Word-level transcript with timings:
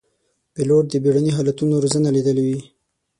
پیلوټ 0.53 0.85
د 0.89 0.95
بېړني 1.03 1.31
حالتونو 1.37 1.73
روزنه 1.83 2.09
لیدلې 2.15 2.43
وي. 2.47 2.59